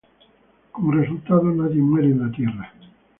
[0.71, 2.73] Como resultado, nadie muere en la tierra.